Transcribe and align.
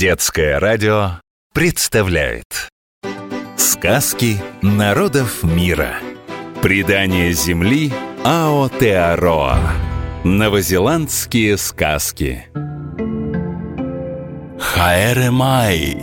Детское 0.00 0.58
радио 0.58 1.20
представляет 1.52 2.70
Сказки 3.58 4.38
народов 4.62 5.42
мира 5.42 5.96
Предание 6.62 7.34
земли 7.34 7.92
Аотеароа 8.24 9.58
Новозеландские 10.24 11.58
сказки. 11.58 12.46
Хаэре 14.58 15.30
Май. 15.30 15.98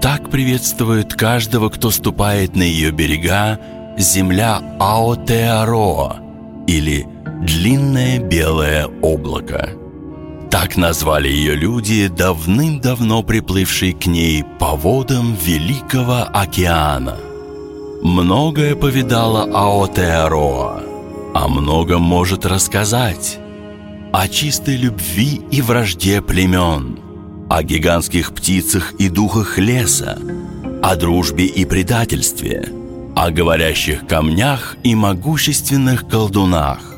Так 0.00 0.30
приветствует 0.30 1.12
каждого, 1.12 1.68
кто 1.68 1.90
ступает 1.90 2.54
на 2.54 2.62
ее 2.62 2.92
берега 2.92 3.58
Земля 3.98 4.60
Аотеароа 4.78 6.20
Или 6.68 7.08
Длинное 7.40 8.20
белое 8.20 8.86
облако 8.86 9.81
так 10.52 10.76
назвали 10.76 11.28
ее 11.28 11.54
люди, 11.54 12.08
давным-давно 12.08 13.22
приплывшие 13.22 13.94
к 13.94 14.04
ней 14.04 14.44
по 14.60 14.76
водам 14.76 15.34
Великого 15.34 16.24
океана. 16.24 17.16
Многое 18.02 18.76
повидала 18.76 19.44
Аотеароа, 19.44 20.82
о 21.34 21.48
многом 21.48 22.02
может 22.02 22.44
рассказать. 22.44 23.38
О 24.12 24.28
чистой 24.28 24.76
любви 24.76 25.40
и 25.50 25.62
вражде 25.62 26.20
племен, 26.20 26.98
о 27.48 27.62
гигантских 27.62 28.34
птицах 28.34 28.92
и 28.98 29.08
духах 29.08 29.56
леса, 29.56 30.18
о 30.82 30.96
дружбе 30.96 31.46
и 31.46 31.64
предательстве, 31.64 32.68
о 33.16 33.30
говорящих 33.30 34.06
камнях 34.06 34.76
и 34.82 34.94
могущественных 34.94 36.06
колдунах. 36.06 36.91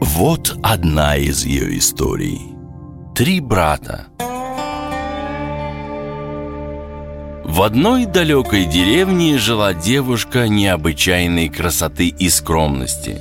Вот 0.00 0.56
одна 0.62 1.16
из 1.16 1.44
ее 1.44 1.76
историй. 1.76 2.40
Три 3.16 3.40
брата. 3.40 4.06
В 7.44 7.62
одной 7.62 8.06
далекой 8.06 8.66
деревне 8.66 9.38
жила 9.38 9.74
девушка 9.74 10.46
необычайной 10.46 11.48
красоты 11.48 12.08
и 12.08 12.28
скромности. 12.30 13.20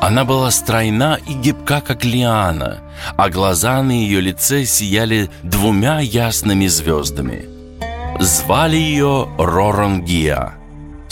Она 0.00 0.24
была 0.24 0.52
стройна 0.52 1.18
и 1.26 1.32
гибка, 1.32 1.80
как 1.80 2.04
лиана, 2.04 2.78
а 3.16 3.28
глаза 3.28 3.82
на 3.82 3.90
ее 3.90 4.20
лице 4.20 4.64
сияли 4.64 5.28
двумя 5.42 5.98
ясными 5.98 6.68
звездами. 6.68 7.46
Звали 8.20 8.76
ее 8.76 9.28
Роронгия– 9.38 10.54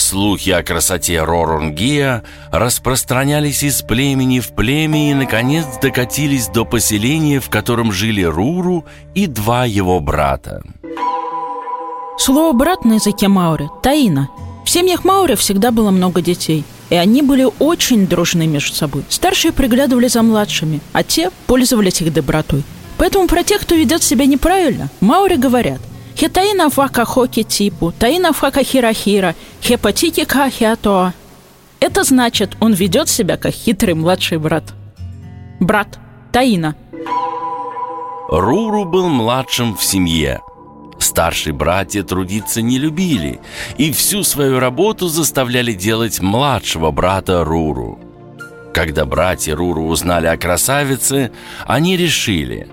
Слухи 0.05 0.51
о 0.51 0.63
красоте 0.63 1.25
Рорунгия 1.25 2.25
распространялись 2.53 3.63
из 3.63 3.81
племени 3.81 4.39
в 4.39 4.49
племя 4.49 5.11
и, 5.11 5.15
наконец, 5.15 5.65
докатились 5.81 6.49
до 6.49 6.67
поселения, 6.67 7.41
в 7.41 7.49
котором 7.49 7.91
жили 7.91 8.21
Руру 8.23 8.85
и 9.15 9.27
два 9.27 9.65
его 9.65 10.01
брата. 10.01 10.63
Слово 12.19 12.53
«брат» 12.53 12.85
на 12.85 12.97
языке 12.97 13.29
Маури– 13.29 13.71
«таина». 13.83 14.29
В 14.67 14.69
семьях 14.69 15.05
Маури 15.05 15.37
всегда 15.37 15.71
было 15.71 15.91
много 15.91 16.21
детей, 16.21 16.65
и 16.91 16.97
они 16.97 17.23
были 17.23 17.49
очень 17.59 18.07
дружны 18.07 18.47
между 18.47 18.77
собой. 18.77 19.05
Старшие 19.09 19.53
приглядывали 19.53 20.09
за 20.09 20.23
младшими, 20.23 20.81
а 20.93 21.03
те 21.03 21.31
пользовались 21.47 22.03
их 22.03 22.13
добротой. 22.13 22.63
Поэтому 22.99 23.27
про 23.27 23.43
тех, 23.43 23.63
кто 23.63 23.75
ведет 23.75 24.03
себя 24.03 24.27
неправильно, 24.27 24.91
Маури 25.01 25.37
говорят– 25.37 25.81
Хитаина 26.17 26.71
фака 26.71 27.05
хоки 27.05 27.43
типу, 27.43 27.93
таина 27.93 28.33
фака 28.33 28.63
хирахира, 28.63 29.35
хепатики 29.63 30.25
кахиато. 30.25 31.13
Это 31.81 32.05
значит, 32.05 32.57
он 32.61 32.73
ведет 32.73 33.09
себя 33.09 33.37
как 33.37 33.53
хитрый 33.53 33.95
младший 33.95 34.39
брат. 34.39 34.65
Брат, 35.61 35.99
Таина. 36.33 36.75
Руру 38.29 38.85
был 38.85 39.09
младшим 39.09 39.77
в 39.77 39.85
семье. 39.85 40.41
Старшие 40.99 41.53
братья 41.53 42.03
трудиться 42.03 42.63
не 42.63 42.79
любили 42.79 43.41
и 43.77 43.93
всю 43.93 44.23
свою 44.23 44.59
работу 44.59 45.09
заставляли 45.09 45.73
делать 45.73 46.21
младшего 46.21 46.91
брата 46.91 47.45
Руру. 47.45 47.99
Когда 48.73 49.05
братья 49.05 49.55
Руру 49.55 49.85
узнали 49.85 50.27
о 50.27 50.37
красавице, 50.37 51.31
они 51.67 51.97
решили 51.97 52.67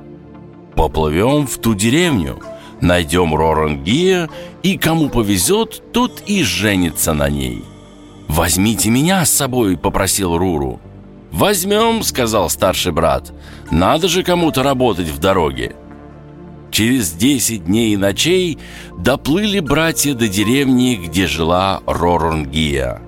«Поплывем 0.76 1.46
в 1.46 1.58
ту 1.58 1.76
деревню, 1.76 2.42
Найдем 2.82 3.36
Рорангия, 3.36 4.30
и 4.64 4.78
кому 4.78 5.10
повезет, 5.10 5.94
тот 5.94 6.24
и 6.26 6.44
женится 6.44 7.14
на 7.14 7.30
ней. 7.30 7.64
«Возьмите 8.28 8.90
меня 8.90 9.26
с 9.26 9.32
собой»,— 9.32 9.78
попросил 9.82 10.38
Руру. 10.38 10.80
«Возьмем»,— 11.32 12.02
сказал 12.04 12.50
старший 12.50 12.92
брат. 12.92 13.34
«Надо 13.72 14.08
же 14.08 14.24
кому-то 14.24 14.64
работать 14.64 15.10
в 15.10 15.20
дороге». 15.20 15.76
Через 16.72 17.12
десять 17.12 17.66
дней 17.66 17.94
и 17.94 17.98
ночей 17.98 18.58
доплыли 18.98 19.60
братья 19.60 20.14
до 20.14 20.28
деревни, 20.28 20.96
где 20.96 21.28
жила 21.28 21.82
Рорангия. 21.86 23.02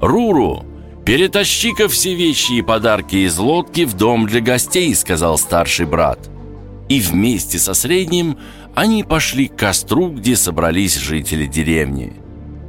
«Руру, 0.00 0.64
перетащи-ка 1.04 1.88
все 1.88 2.14
вещи 2.14 2.52
и 2.52 2.62
подарки 2.62 3.16
из 3.16 3.36
лодки 3.38 3.84
в 3.84 3.94
дом 3.94 4.26
для 4.26 4.40
гостей»,— 4.40 4.94
сказал 4.94 5.36
старший 5.36 5.86
брат. 5.86 6.30
И 6.88 7.00
вместе 7.00 7.58
со 7.58 7.74
средним 7.74 8.36
они 8.74 9.04
пошли 9.04 9.48
к 9.48 9.56
костру, 9.56 10.10
где 10.10 10.36
собрались 10.36 10.96
жители 10.96 11.46
деревни. 11.46 12.12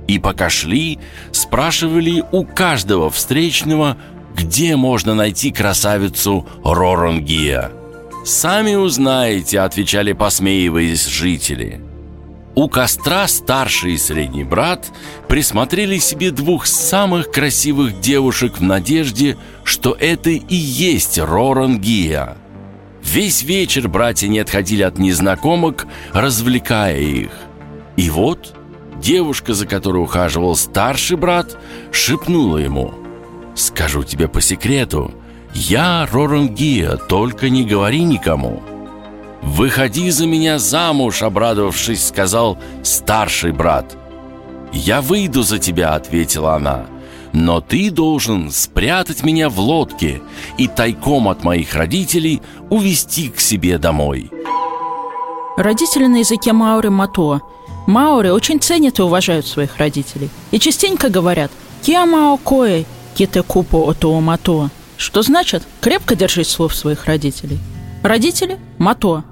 И 0.08 0.20
пока 0.20 0.50
шли, 0.50 1.00
спрашивали 1.32 2.24
у 2.32 2.44
каждого 2.44 3.10
встречного, 3.10 3.98
где 4.36 4.76
можно 4.76 5.16
найти 5.16 5.52
красавицу 5.52 6.48
Роронгия. 6.64 7.72
«Сами 8.26 8.76
узнаете»,— 8.76 9.60
отвечали, 9.62 10.14
посмеиваясь 10.14 11.08
жители. 11.08 11.82
У 12.54 12.68
костра 12.68 13.28
старший 13.28 13.94
и 13.94 13.98
средний 13.98 14.44
брат 14.44 14.92
присмотрели 15.28 15.98
себе 15.98 16.32
двух 16.32 16.66
самых 16.66 17.32
красивых 17.32 18.02
девушек 18.02 18.58
в 18.60 18.64
надежде, 18.64 19.38
что 19.64 19.96
это 19.98 20.32
и 20.32 20.56
есть 20.56 21.18
Роронгия. 21.18 22.36
Весь 23.04 23.44
вечер 23.44 23.88
братья 23.88 24.28
не 24.28 24.40
отходили 24.40 24.84
от 24.84 24.98
незнакомок, 24.98 25.88
развлекая 26.14 27.00
их. 27.00 27.32
И 27.98 28.10
вот 28.10 28.56
девушка, 29.02 29.54
за 29.54 29.66
которой 29.66 30.04
ухаживал 30.04 30.56
старший 30.56 31.18
брат, 31.18 31.58
шепнула 31.92 32.58
ему 32.58 32.94
«Скажу 33.56 34.04
тебе 34.04 34.28
по 34.28 34.40
секрету, 34.40 35.14
я 35.54 36.08
Рорангия, 36.12 36.96
только 36.96 37.50
не 37.50 37.66
говори 37.66 38.04
никому». 38.04 38.62
«Выходи 39.42 40.12
за 40.12 40.28
меня 40.28 40.60
замуж»,— 40.60 41.22
обрадовавшись, 41.24 42.08
сказал 42.08 42.60
старший 42.84 43.52
брат. 43.52 43.98
«Я 44.72 45.02
выйду 45.02 45.42
за 45.42 45.58
тебя»,— 45.58 45.96
ответила 45.96 46.56
она 46.56 46.86
но 47.34 47.62
ты 47.62 47.92
должен 47.92 48.52
спрятать 48.52 49.24
меня 49.24 49.50
в 49.50 49.60
лодке 49.60 50.22
и 50.58 50.68
тайком 50.68 51.28
от 51.28 51.44
моих 51.44 51.76
родителей 51.76 52.42
увезти 52.70 53.30
к 53.30 53.40
себе 53.40 53.78
домой». 53.78 54.32
Родители 55.58 56.08
на 56.08 56.18
языке 56.18 56.54
маори 56.54 56.88
матуа. 56.88 57.42
Маори 57.86 58.30
очень 58.30 58.60
ценят 58.60 59.00
и 59.00 59.02
уважают 59.02 59.46
своих 59.46 59.78
родителей. 59.78 60.30
И 60.52 60.60
частенько 60.60 61.10
говорят 61.10 61.52
«Киа 61.82 62.06
мао 62.06 62.38
кое, 62.38 62.86
ките 63.16 63.44
купо 63.44 63.90
отоо 63.90 64.22
матуа», 64.22 64.70
что 64.98 65.22
значит 65.22 65.64
«крепко 65.82 66.16
держись 66.16 66.50
слов 66.50 66.74
своих 66.74 67.06
родителей». 67.06 67.60
Родители– 68.04 68.58
матуа. 68.78 69.24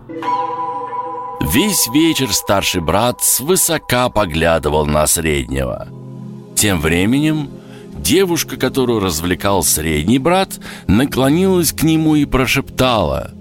Весь 1.41 1.87
вечер 1.87 2.33
старший 2.33 2.81
брат 2.81 3.23
свысока 3.23 4.09
поглядывал 4.09 4.85
на 4.85 5.07
среднего. 5.07 5.87
Тем 6.55 6.81
временем 6.81 7.49
Девушка, 8.03 8.57
которую 8.57 8.99
развлекал 8.99 9.63
средний 9.63 10.19
брат, 10.19 10.59
наклонилась 10.87 11.73
к 11.73 11.83
нему 11.83 12.15
и 12.15 12.25
прошептала 12.25 13.31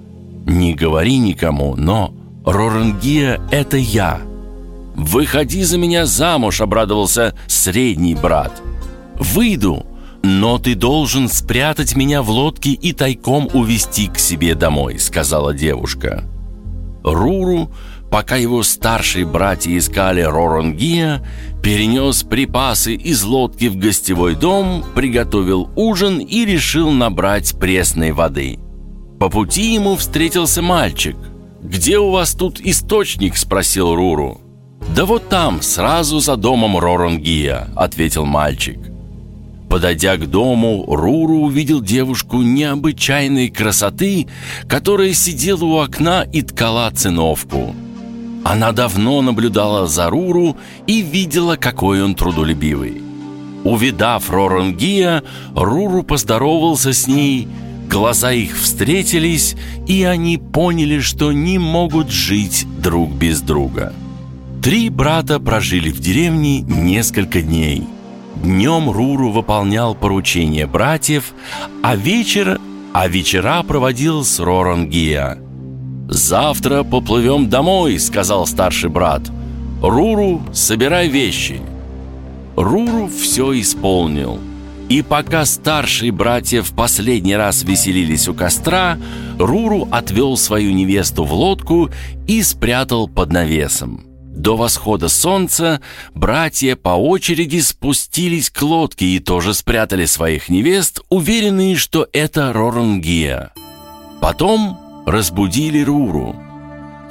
«Не 0.46 0.74
говори 0.74 1.18
никому, 1.18 1.76
но 1.76 2.14
Рорангия— 2.44 3.40
это 3.50 3.76
я». 3.76 4.20
«Выходи 4.94 5.62
за 5.62 5.78
меня 5.78 6.06
замуж»,— 6.06 6.60
обрадовался 6.62 7.34
средний 7.46 8.14
брат. 8.14 8.62
«Выйду, 9.14 9.86
но 10.22 10.58
ты 10.58 10.74
должен 10.74 11.28
спрятать 11.28 11.94
меня 11.94 12.22
в 12.22 12.30
лодке 12.30 12.70
и 12.70 12.92
тайком 12.92 13.48
увести 13.52 14.08
к 14.08 14.18
себе 14.18 14.54
домой»,— 14.54 14.98
сказала 14.98 15.54
девушка. 15.54 16.24
Руру 17.04 17.70
пока 18.10 18.36
его 18.36 18.62
старшие 18.62 19.26
братья 19.26 19.76
искали 19.76 20.22
Роронгия, 20.22 21.22
перенес 21.62 22.22
припасы 22.22 22.94
из 22.94 23.22
лодки 23.24 23.66
в 23.66 23.76
гостевой 23.76 24.34
дом, 24.34 24.84
приготовил 24.94 25.70
ужин 25.76 26.18
и 26.18 26.44
решил 26.44 26.90
набрать 26.90 27.58
пресной 27.58 28.12
воды. 28.12 28.58
По 29.18 29.28
пути 29.28 29.74
ему 29.74 29.96
встретился 29.96 30.62
мальчик. 30.62 31.16
«Где 31.60 31.98
у 31.98 32.10
вас 32.10 32.34
тут 32.34 32.60
источник?»– 32.60 33.36
спросил 33.36 33.94
Руру. 33.94 34.40
«Да 34.94 35.04
вот 35.04 35.28
там, 35.28 35.60
сразу 35.60 36.20
за 36.20 36.36
домом 36.36 36.78
Роронгия»,– 36.78 37.68
ответил 37.76 38.24
мальчик. 38.24 38.78
Подойдя 39.68 40.16
к 40.16 40.30
дому, 40.30 40.84
Руру 40.86 41.40
увидел 41.40 41.82
девушку 41.82 42.38
необычайной 42.38 43.50
красоты, 43.50 44.28
которая 44.68 45.12
сидела 45.12 45.64
у 45.64 45.78
окна 45.78 46.22
и 46.22 46.42
ткала 46.42 46.90
циновку– 46.92 47.74
Она 48.44 48.72
давно 48.72 49.20
наблюдала 49.22 49.86
за 49.86 50.10
Руру 50.10 50.56
и 50.86 51.02
видела, 51.02 51.56
какой 51.56 52.02
он 52.02 52.14
трудолюбивый. 52.14 53.02
Увидав 53.64 54.30
Рорангия, 54.30 55.22
Руру 55.54 56.02
поздоровался 56.02 56.92
с 56.92 57.06
ней, 57.06 57.48
глаза 57.90 58.32
их 58.32 58.56
встретились, 58.56 59.56
и 59.86 60.04
они 60.04 60.38
поняли, 60.38 61.00
что 61.00 61.32
не 61.32 61.58
могут 61.58 62.10
жить 62.10 62.66
друг 62.80 63.12
без 63.12 63.40
друга. 63.40 63.92
Три 64.62 64.88
брата 64.88 65.40
прожили 65.40 65.90
в 65.90 66.00
деревне 66.00 66.60
несколько 66.60 67.42
дней. 67.42 67.84
Днем 68.36 68.90
Руру 68.90 69.30
выполнял 69.30 69.94
поручения 69.94 70.66
братьев, 70.66 71.32
а 71.82 71.96
вечер, 71.96 72.60
а 72.92 73.08
вечера 73.08 73.62
проводил 73.64 74.24
с 74.24 74.38
Рорангия– 74.38 75.38
«Завтра 76.08 76.84
поплывем 76.84 77.50
домой»,— 77.50 77.98
сказал 78.00 78.46
старший 78.46 78.88
брат. 78.88 79.22
«Руру, 79.82 80.42
собирай 80.54 81.08
вещи». 81.08 81.60
Руру 82.56 83.08
все 83.08 83.58
исполнил. 83.60 84.40
И 84.88 85.02
пока 85.02 85.44
старшие 85.44 86.10
братья 86.10 86.62
в 86.62 86.72
последний 86.72 87.36
раз 87.36 87.62
веселились 87.62 88.26
у 88.26 88.32
костра, 88.32 88.98
Руру 89.38 89.86
отвел 89.90 90.38
свою 90.38 90.72
невесту 90.72 91.24
в 91.24 91.34
лодку 91.34 91.90
и 92.26 92.42
спрятал 92.42 93.06
под 93.06 93.30
навесом. 93.30 94.04
До 94.34 94.56
восхода 94.56 95.08
солнца 95.08 95.82
братья 96.14 96.74
по 96.74 96.90
очереди 96.90 97.58
спустились 97.60 98.48
к 98.48 98.62
лодке 98.62 99.06
и 99.06 99.18
тоже 99.18 99.52
спрятали 99.52 100.06
своих 100.06 100.48
невест, 100.48 101.02
уверенные, 101.10 101.76
что 101.76 102.08
это 102.12 102.52
Рорангия. 102.54 103.52
Потом 104.20 104.78
разбудили 105.10 105.82
Руру. 105.82 106.36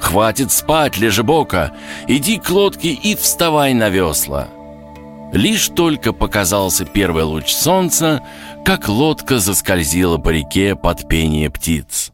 «Хватит 0.00 0.52
спать, 0.52 0.96
лежебока! 0.98 1.72
Иди 2.06 2.38
к 2.38 2.48
лодке 2.50 2.92
и 2.92 3.16
вставай 3.16 3.74
на 3.74 3.88
весла!» 3.88 4.48
Лишь 5.32 5.68
только 5.68 6.12
показался 6.12 6.84
первый 6.84 7.24
луч 7.24 7.52
солнца, 7.52 8.22
как 8.64 8.88
лодка 8.88 9.38
заскользила 9.38 10.16
по 10.16 10.30
реке 10.30 10.74
под 10.74 11.06
пение 11.08 11.50
птиц. 11.50 12.12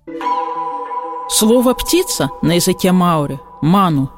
Слово 1.28 1.74
«птица» 1.74 2.30
на 2.42 2.54
языке 2.54 2.90
маори– 2.90 3.38
«ману» 3.62 4.10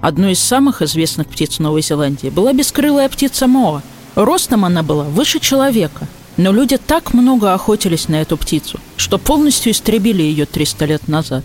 одной 0.00 0.32
из 0.32 0.40
самых 0.40 0.82
известных 0.82 1.26
птиц 1.28 1.58
Новой 1.58 1.82
Зеландии, 1.82 2.28
была 2.28 2.52
бескрылая 2.52 3.08
птица 3.08 3.46
Моа. 3.46 3.80
Ростом 4.14 4.64
она 4.64 4.82
была 4.82 5.04
выше 5.04 5.40
человека– 5.40 6.06
но 6.36 6.52
люди 6.52 6.76
так 6.76 7.14
много 7.14 7.54
охотились 7.54 8.08
на 8.08 8.16
эту 8.16 8.36
птицу, 8.36 8.80
что 8.96 9.18
полностью 9.18 9.72
истребили 9.72 10.22
ее 10.22 10.46
300 10.46 10.84
лет 10.84 11.08
назад. 11.08 11.44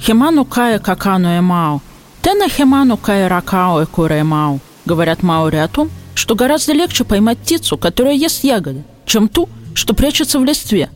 Химану 0.00 0.44
кая 0.44 0.78
какану 0.78 1.38
эмау, 1.38 1.80
тена 2.20 2.48
химану 2.48 2.96
кая 2.96 3.28
ракао 3.28 3.84
экура 3.84 4.20
эмау, 4.20 4.60
говорят 4.84 5.22
маори 5.22 5.56
о 5.56 5.68
том, 5.68 5.90
что 6.14 6.34
гораздо 6.34 6.72
легче 6.72 7.04
поймать 7.04 7.38
птицу, 7.38 7.78
которая 7.78 8.14
ест 8.14 8.44
ягоды, 8.44 8.84
чем 9.06 9.28
ту, 9.28 9.48
что 9.74 9.94
прячется 9.94 10.38
в 10.38 10.44
листве. 10.44 10.90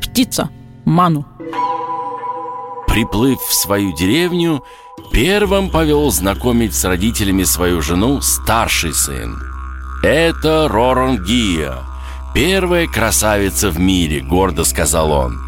Птица– 0.00 0.48
ману. 0.84 1.26
Приплыв 2.86 3.40
в 3.40 3.54
свою 3.54 3.94
деревню, 3.94 4.62
первым 5.12 5.70
повел 5.70 6.10
знакомить 6.10 6.74
с 6.74 6.84
родителями 6.84 7.42
свою 7.42 7.82
жену 7.82 8.20
старший 8.22 8.94
сын. 8.94 9.36
Это 10.02 10.68
Рорангия– 10.68 11.78
«Первая 12.34 12.88
красавица 12.88 13.70
в 13.70 13.78
мире»,— 13.78 14.20
гордо 14.28 14.64
сказал 14.64 15.12
он. 15.12 15.38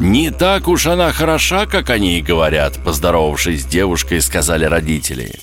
«Не 0.00 0.30
так 0.30 0.66
уж 0.66 0.88
она 0.88 1.12
хороша, 1.12 1.66
как 1.66 1.88
они 1.88 2.18
и 2.18 2.22
говорят»,— 2.22 2.82
поздоровавшись 2.84 3.62
с 3.62 3.64
девушкой, 3.64 4.20
сказали 4.20 4.64
родители. 4.64 5.36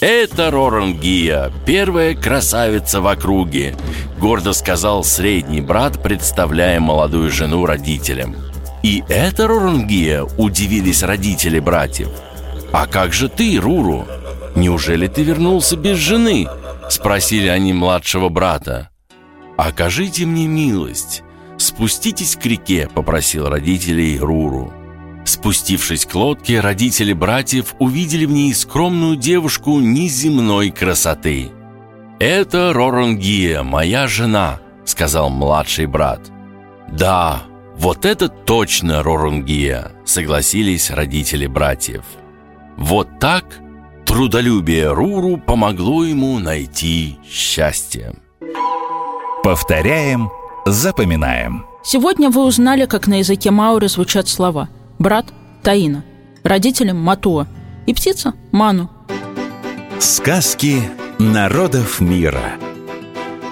«Это 0.00 0.50
Рорангия, 0.50 1.52
первая 1.66 2.14
красавица 2.14 3.02
в 3.02 3.06
округе»,— 3.06 3.76
гордо 4.18 4.54
сказал 4.54 5.04
средний 5.04 5.60
брат, 5.60 6.02
представляя 6.02 6.80
молодую 6.80 7.30
жену 7.30 7.66
родителям. 7.66 8.36
«И 8.82 9.04
это 9.10 9.46
Рорангия?»— 9.46 10.22
удивились 10.38 11.02
родители 11.02 11.60
братьев. 11.60 12.08
«А 12.72 12.86
как 12.86 13.12
же 13.12 13.28
ты, 13.28 13.60
Руру? 13.60 14.06
Неужели 14.54 15.08
ты 15.08 15.22
вернулся 15.22 15.76
без 15.76 15.98
жены?»— 15.98 16.48
спросили 16.88 17.48
они 17.48 17.74
младшего 17.74 18.30
брата. 18.30 18.88
«Окажите 19.56 20.26
мне 20.26 20.46
милость, 20.46 21.22
спуститесь 21.56 22.36
к 22.36 22.44
реке»,— 22.44 22.88
попросил 22.94 23.48
родителей 23.48 24.18
Руру. 24.18 24.72
Спустившись 25.24 26.06
к 26.06 26.14
лодке, 26.14 26.60
родители 26.60 27.12
братьев 27.12 27.74
увидели 27.80 28.26
в 28.26 28.30
ней 28.30 28.54
скромную 28.54 29.16
девушку 29.16 29.80
неземной 29.80 30.70
красоты. 30.70 31.50
«Это 32.20 32.72
Рорангия, 32.72 33.62
моя 33.62 34.06
жена»,— 34.06 34.60
сказал 34.84 35.30
младший 35.30 35.86
брат. 35.86 36.20
«Да, 36.88 37.42
вот 37.76 38.04
это 38.04 38.28
точно 38.28 39.02
Рорангия»,— 39.02 39.90
согласились 40.04 40.90
родители 40.90 41.46
братьев. 41.46 42.04
Вот 42.76 43.18
так 43.18 43.44
трудолюбие 44.04 44.92
Руру 44.92 45.38
помогло 45.38 46.04
ему 46.04 46.38
найти 46.38 47.18
счастье. 47.28 48.14
Повторяем, 49.46 50.32
запоминаем. 50.64 51.66
Сегодня 51.84 52.30
вы 52.30 52.44
узнали, 52.44 52.84
как 52.86 53.06
на 53.06 53.20
языке 53.20 53.52
маори 53.52 53.86
звучат 53.86 54.26
слова. 54.26 54.68
Брат– 54.98 55.26
Таина, 55.62 56.02
родителям– 56.42 56.96
Матуа 56.98 57.46
и 57.86 57.94
птица– 57.94 58.34
Ману. 58.50 58.90
Сказки 60.00 60.82
народов 61.20 62.00
мира. 62.00 62.54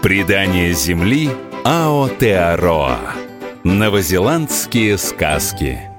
Предание 0.02 0.72
земли 0.72 1.30
Ао 1.64 2.08
Теароа. 2.08 2.98
Новозеландские 3.62 4.98
сказки. 4.98 5.93